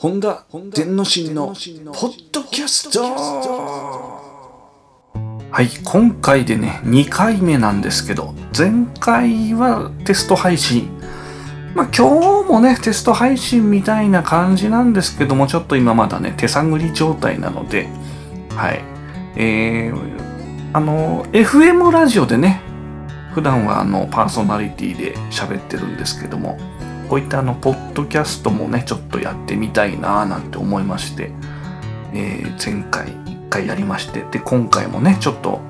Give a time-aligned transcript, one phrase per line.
[0.00, 3.02] 本田天之進のポッドキャスト。
[5.50, 10.88] はい今回でね2回目なんですけど前回はテスト配信。
[11.74, 17.88] まあ今日もねテスト配信みたいな感じなんですけどもちょっと今まだね手探り状態なので
[18.50, 18.84] はい。
[19.34, 22.60] えー、あの FM ラジオでね
[23.34, 26.56] 普段はあのパーソナリティで喋ってるんですけども
[27.08, 31.30] こういったあのポッドキャストもねちょっとやってみたいななんて思いまして、
[32.14, 35.60] えー、前回1回やりましてで今回もねちょっと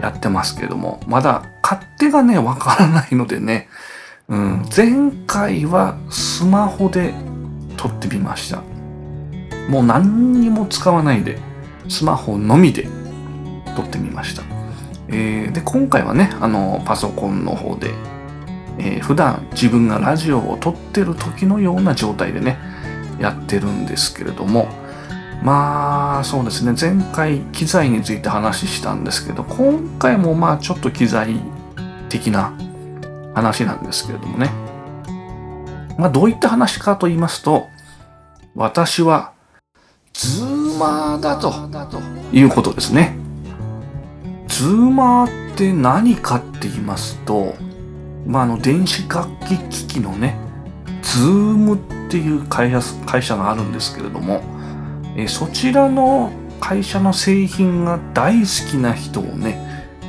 [0.00, 3.68] やってますけどもまだ勝手がねわからないのでね、
[4.28, 7.14] うん、前回はスマホで
[7.76, 8.62] 撮ってみました。
[9.68, 11.38] もう何にも使わないで
[11.88, 12.88] スマホのみで
[13.76, 14.42] 撮ってみました、
[15.08, 17.92] えー、で今回はねあのパソコンの方で
[18.78, 22.58] えー、普段自分がラジオを撮ってる時のような状態でね
[23.18, 24.68] やってるんですけれども。
[25.42, 26.74] まあそうですね。
[26.78, 31.36] 前回機材について話したんですけど今回もまあちょっと機材
[32.08, 32.54] 的な
[33.34, 34.50] 話なんですけれどもね。
[35.98, 37.66] まあどういった話かと言いますと
[38.54, 39.32] 私は
[40.14, 41.52] ズーマーだと。
[42.32, 43.16] いうことですね。
[44.48, 47.54] ズーマーって何かって言いますと
[48.26, 50.36] まあ、あの電子楽器機器のね、
[51.02, 54.42] ズームっていう会社会社があるんですけれども、
[55.16, 59.58] えそちらの会社の製品が大好きな人をね、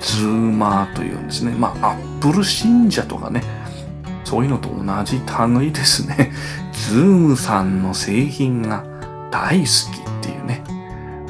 [0.00, 1.52] ズーマーというんですね。
[1.52, 3.42] まあ、アップル信者とかね、
[4.24, 5.20] そういうのと同じ
[5.60, 6.32] 類ですね。
[6.72, 8.84] ズームさんの製品が
[9.30, 10.62] 大好きっていうね。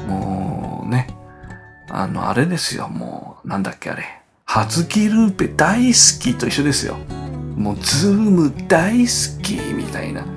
[0.07, 1.07] もうね、
[1.89, 4.22] あの、あれですよ、もう、なんだっけあれ。
[4.53, 6.95] ハズキルーペ大好きと一緒ですよ。
[7.55, 10.27] もうズーム大好きみたいな。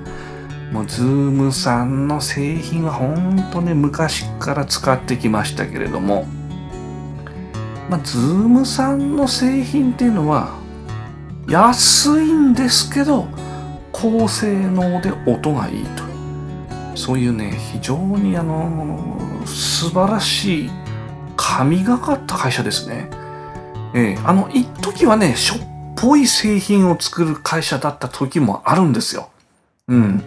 [0.71, 6.25] もうズームさんの製品は本当ね昔から使ってきましたけれども、
[7.91, 10.57] まあ、ズームさんの製品っていうのは
[11.47, 13.27] 安いんですけど
[13.91, 16.03] 高性能で音がいいと
[16.97, 20.69] そういうね非常にあの素晴らしい
[21.35, 23.26] 神がかった会社ですね。
[23.93, 25.59] えー、あの、一時はね、しょっ
[25.95, 29.29] ぽい製品を作る会社だった時もあるんですよ。
[29.87, 30.23] うん。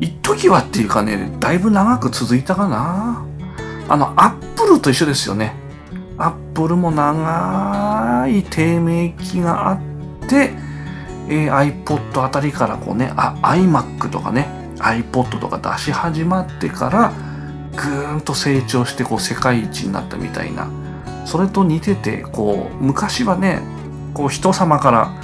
[0.00, 3.24] 一時はっていうかね、だいぶ長く続いたかな。
[3.88, 5.54] あの、アップルと一緒ですよね。
[6.18, 9.80] アップルも長い低迷期があっ
[10.28, 10.52] て、
[11.28, 14.48] えー、iPod あたりからこうね、あ、iMac とかね、
[14.78, 17.12] iPod とか出し始まってから、
[17.76, 20.68] ぐーんと成長してこう世界一になったみたいな。
[21.28, 23.60] それと似ててこう昔はね
[24.14, 25.20] こう人様から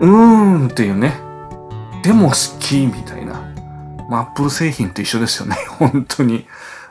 [0.00, 1.12] うーんっていうね
[2.02, 3.34] でも好きみたいな、
[4.08, 6.46] まあ、アップル製品と一緒ですよね 本当に、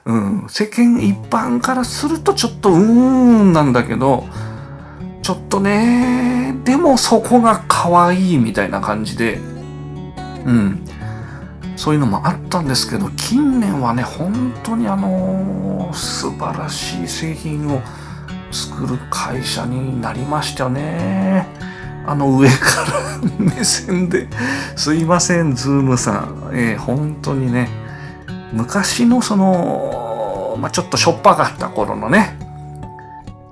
[0.05, 4.27] うん、世間一般からするとちょっとうーんなんだけど
[5.23, 9.41] ちょっとねでもそこが可愛いみたいな感じで
[10.45, 10.87] うん。
[11.77, 17.81] そういうのもあったんですけど近年はね本当にあの素晴らしい製品を
[18.51, 21.47] 作る会社になりましたね。
[22.07, 24.29] あの上から目線で
[24.77, 27.67] すいませんズームさん、えー、本当にね
[28.53, 32.39] 昔のその、まあ、ちょっとしょっぱかった頃のね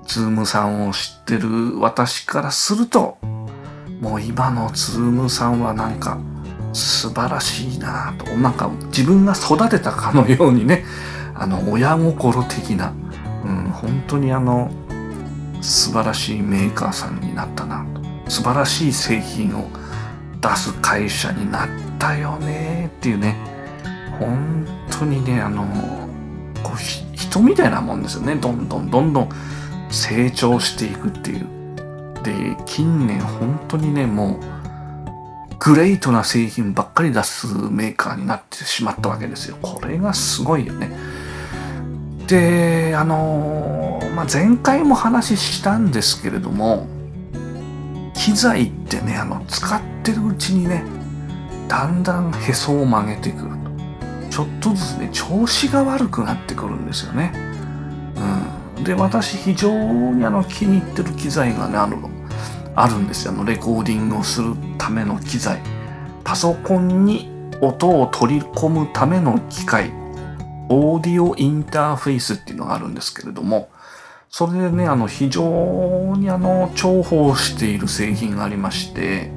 [0.06, 3.18] ズームさんを知ってる私からすると
[4.00, 6.18] もう今のズームさんはなんか
[6.76, 8.26] 素晴らしいなと。
[8.36, 10.84] なんか自分が育てたかのようにね
[11.34, 12.92] あの親心的な、
[13.44, 14.70] うん、本当にあの
[15.62, 18.30] 素晴らしいメーカーさんになったなと。
[18.30, 19.68] 素晴らしい製品を
[20.40, 23.36] 出す会社になったよねっていうね。
[24.18, 25.64] 本当にねあの
[26.62, 28.34] こう人みたいなもんですよね。
[28.34, 29.28] どんどんどんどん
[29.90, 31.46] 成長していくっていう。
[32.22, 34.55] で近年本当にねもう
[35.58, 39.56] グレートな製品ばっかり出すメーカーになってしまったわけですよ。
[39.62, 40.90] これがすごいよね。
[42.26, 46.86] で、あのまあ、前回も話したんですけれども、
[48.14, 50.82] 機材ってね、あの、使ってるうちにね、
[51.68, 53.56] だんだんへそを曲げてくると。
[54.30, 57.32] ちょっとずつね、調子が悪くなってくるんですよね。
[58.76, 58.84] うん。
[58.84, 62.15] で、私非常にあの気に入ってる機材がね、あの。
[62.76, 63.32] あるんですよ。
[63.32, 65.60] あのレコーディングをするための機材。
[66.22, 67.28] パソコンに
[67.60, 69.90] 音を取り込むための機械。
[70.68, 73.70] オーディオインターフェイスっていうのがあるんですけれども、
[74.28, 79.30] それでね、あの、非常にあの、重宝している製品がありまして、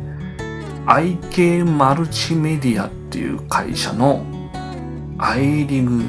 [0.86, 4.24] IK マルチメディアっていう会社の
[5.20, 6.04] iRig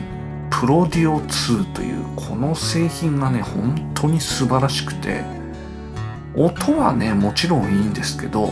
[0.50, 5.22] Pro Duo 2というこの製品がね本当に素晴らしくて
[6.36, 8.50] 音はねもちろんいいんですけど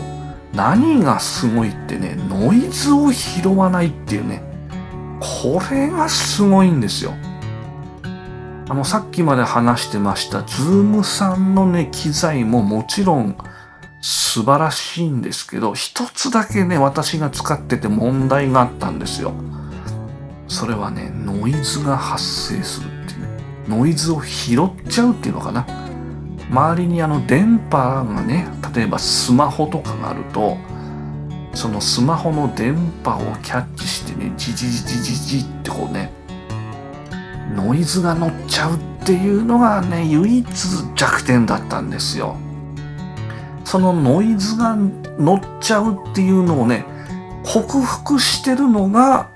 [0.53, 4.43] 何がすごいってねノイズを拾わないっていうね
[5.21, 7.13] これがすごいんですよ。
[8.71, 13.37] あのさっきまで話してましたズームさんのね機材ももちろん
[14.03, 19.33] 素晴らしいんですけど一つだけね私が使ってて問題があったんですよ。
[20.49, 23.29] それはねノイズが発生するっていう。
[23.69, 25.88] ノイズを拾っちゃうっていうのかな。
[26.51, 30.57] 周りにあの電波がね例えばスマホとかがあると
[31.55, 36.13] そのスマホの電波をキャッチしてねジジジジジジってこうね
[37.55, 40.47] ノイズが乗っちゃうっていうのがね唯一
[40.95, 42.37] 弱点だったんですよ。
[43.65, 44.77] そのノイズが
[45.19, 46.87] 乗っちゃうっていうのをね
[47.45, 49.31] 克服してるのが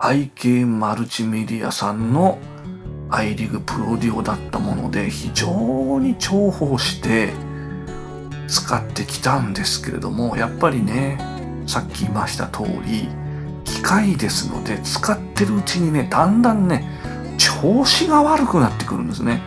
[0.00, 2.38] IK マルチメディアさんの
[3.10, 7.32] i リグプロディオだったもので非常に重宝して
[8.48, 11.18] 使ってきたんですけれどもやっぱりね
[11.66, 13.08] さっき言いました通り
[13.64, 16.88] 機械ですので使ってるうちにねだんだんね
[17.38, 19.40] 調子が悪くなってくるんですね。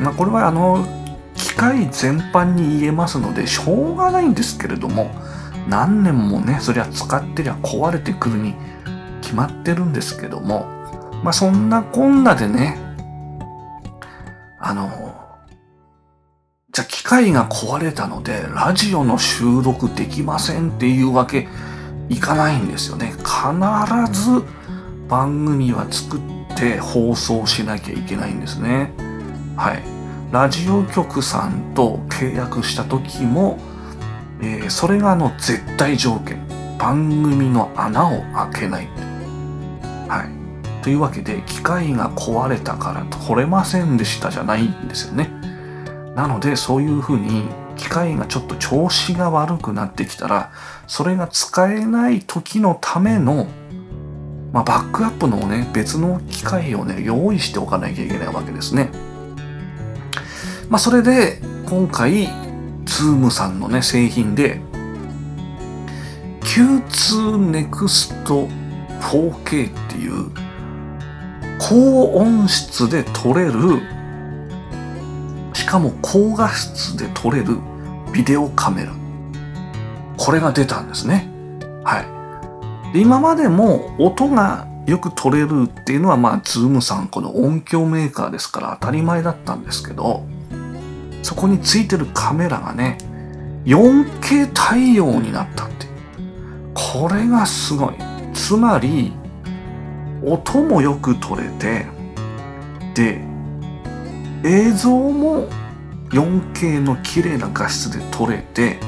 [0.00, 0.84] まあ、これはあの
[1.34, 5.10] 機械全般に言えますのでしょうがないんですけれども
[5.68, 8.54] 何年もねそりゃ使ってりゃ壊れてくるに
[9.20, 10.79] 決まってるんですけども
[11.22, 12.78] まあそんなこんなでね
[14.58, 14.88] あの
[16.72, 21.48] じゃあ機械が壊れたのでラジオの収録できませんっていうわけ
[22.08, 23.12] いかないんですよね。
[23.18, 24.42] 必ず
[25.08, 26.20] 番組は作っ
[26.56, 28.92] て放送しなきゃいけないんですね。
[29.56, 29.82] はい。
[30.32, 33.58] ラジオ局さんと契約した時も、
[34.40, 36.40] えー、それがあの絶対条件。
[36.78, 38.88] 番組の穴を開けない。
[40.82, 45.30] というわけで機械が壊れたから取れませんでしたじゃないんですよね
[46.14, 47.44] なのでそういうふうに
[47.76, 50.52] 機械がちょっと調子が悪くなってきたら
[50.86, 53.46] それが使えない時のための
[54.52, 58.90] まあ、バックアップのね別の機械をね用意しておかなきゃいけないわけですね。
[60.68, 62.28] まあ、それで今回
[62.84, 64.60] Zoom さんのね製品で
[66.40, 68.48] Q2 Next
[69.00, 70.30] 4K っていう
[71.60, 73.52] 高音質で撮れる
[75.52, 77.58] しかも高画質で撮れる
[78.12, 78.92] ビデオカメラ。
[80.16, 81.28] これが出たんですね。
[81.84, 82.00] は
[82.90, 82.94] い。
[82.94, 90.24] で今までも音がよく撮れるっていうのはまあズームさんこの音響メーカーですから当たり前だったんですけど
[91.22, 92.98] そこについてるカメラがね
[93.64, 95.86] 4K 対応になったって
[96.74, 97.94] これがすごい。
[98.32, 99.12] つまり
[100.24, 101.86] 音もよく撮れて
[102.94, 103.20] で
[104.44, 105.48] 映像も
[106.10, 108.78] 4K の綺麗な画質で撮れて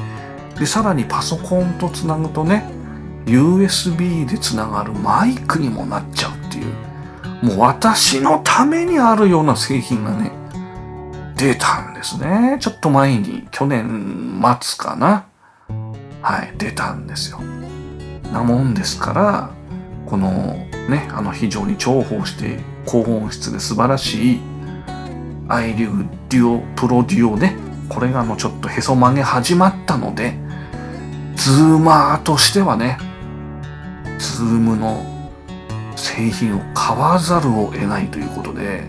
[0.59, 2.69] でさらにパソコンとつなぐとね
[3.25, 10.31] USB でつながるマイクにもなっちゃうっていうもう私のためにあるような製品がね
[11.35, 12.57] 出たんですね。
[12.59, 15.25] ちょっと前に去年末かな。
[16.21, 17.41] はい出たんですよ。
[18.31, 19.51] なもんですから
[20.05, 20.55] この
[20.89, 24.39] ねあの非常に重宝して高音質で素晴らしい
[25.47, 27.55] アイリューデュオプロデュオね
[27.89, 30.35] これがあのちょっとへそ曲げ始まったので
[31.35, 32.97] ズーマーとしてはね
[34.19, 35.03] ズームの
[35.95, 38.83] 製品を買わざるを得ないということで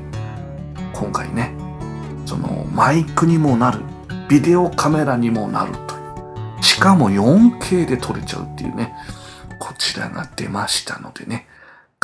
[0.93, 1.55] 今回ね
[2.27, 3.81] そのマイクにもなる
[4.29, 5.99] ビデオカメラにもなるとい
[6.61, 8.95] うしかも 4K で撮れちゃうっていうね
[9.59, 11.47] こちらが出ましたのでね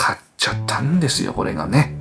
[0.01, 1.95] 買っちゃったんですよこれがね、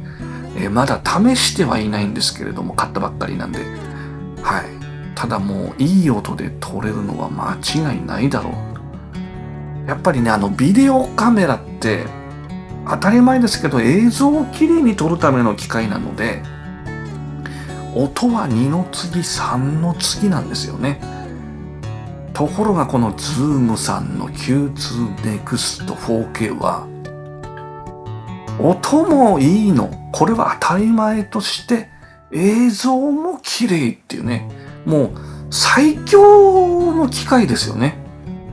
[0.56, 3.60] えー、まだ試してはいないんですけれども買ったばっかりなんで。
[4.42, 4.80] はい。
[5.16, 7.58] ただもういい音で撮れるのは間
[7.92, 9.90] 違いないだろう。
[9.90, 12.06] やっぱりねあのビデオカメラって
[12.88, 16.42] 当たり前ですけど映像をきれいに撮るための機械なので
[17.96, 21.02] 音は2の次3の次なんですよね。
[22.34, 26.88] ところがこの Zoom さんの Q2 Next 4K は
[28.62, 29.90] 音もいいの。
[30.12, 31.90] これは当たり前として
[32.32, 34.50] 映像も綺麗っていうね。
[34.86, 35.12] もう
[35.50, 37.98] 最強の機械ですよね。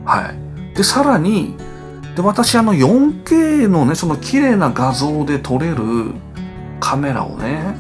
[0.05, 0.75] はい。
[0.77, 1.57] でさらに
[2.15, 6.13] で私あの 4K のねその綺麗な画像で撮れる
[6.81, 7.77] カメラをね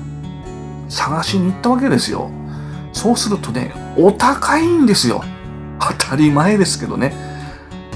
[0.88, 2.30] 探しに行ったわけですよ。
[2.92, 5.22] そうするとねお高いんですよ。
[5.78, 7.14] 当たり前ですけどね。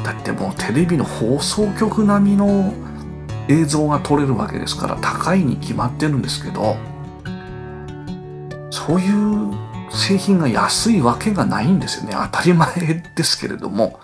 [0.04, 2.72] だってもうテレビの放送局並みの
[3.50, 6.76] 映像が撮れるわけですから高いに決まってるんですけど
[8.70, 9.50] そういう
[9.90, 12.16] 製品が安いわけがないんですよね。
[12.32, 13.98] 当たり前ですけれども。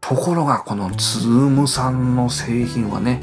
[0.00, 3.20] ところがこのズームさんの製品はね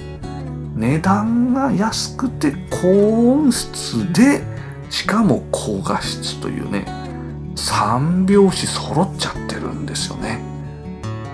[0.75, 4.43] 値段が安くて高音質で
[4.89, 6.85] しかも高画質というね
[7.55, 10.39] 3拍子揃っちゃってるんですよね。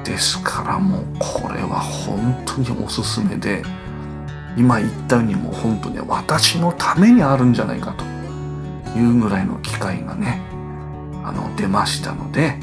[0.05, 3.61] ですからもうこれは本当におすすめで
[4.57, 10.41] 今言ったようにもう本当ね私のためにあるんじゃないかというぐらいの機会がね
[11.23, 12.57] あの出ましたので、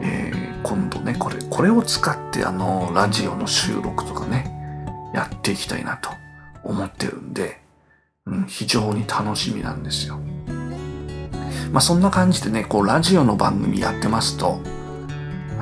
[0.00, 4.50] えー、今度ねこれこれを使ってあのラジオの収録とかね
[5.14, 6.10] やっていきたいなと
[6.64, 7.60] 思ってるんで、
[8.26, 10.18] うん、非常に楽しみなんですよ。
[11.72, 14.60] まあそんな感じでね、こうラジオの番組やってますと、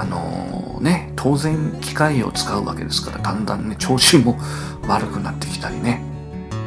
[0.00, 4.38] あのー、ね、当然機械を使うわけですから、だんだんね、調子も
[4.88, 6.02] 悪くなってきたりね、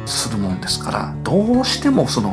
[0.06, 2.32] するもんですから、どうしてもその、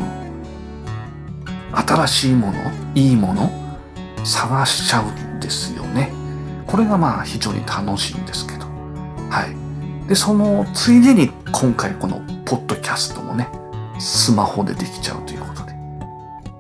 [1.74, 2.54] 新しいもの、
[2.94, 3.52] いいもの、
[4.24, 6.14] 探しちゃうんですよね。
[6.68, 8.68] これがまあ非常に楽しいんですけど。
[9.32, 10.08] はい。
[10.08, 13.50] で、そのついでに今回このポッドキャストもね、
[13.98, 15.74] スマホでできちゃうということで。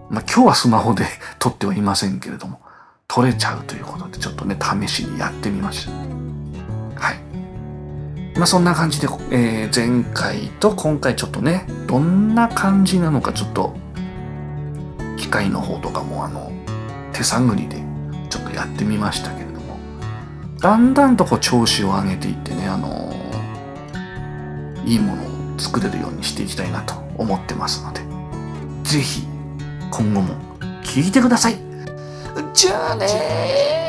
[0.09, 1.05] まあ今日はスマホで
[1.37, 2.59] 撮ってはいませんけれども、
[3.13, 5.91] 撮れちゃうということでちょっとね、試しにやってみました。
[5.91, 8.37] はい。
[8.37, 13.75] まあそんな感じで、えー、前回と今回ちょっとね、どんな感じなのかちょっと、
[15.17, 16.53] 機械の方とかもあの、
[17.11, 17.83] 手探りで
[18.29, 19.77] ちょっとやってみましたけれども、
[20.61, 23.13] だんだんとこう調子を上げていってね、あの
[24.85, 25.23] いいもの
[25.55, 27.99] を作れるようにしていきたいなと思ってますので、
[28.89, 29.27] ぜひ
[29.91, 30.33] 今後も
[30.81, 31.70] 聞いてください。
[32.53, 33.80] じゃあね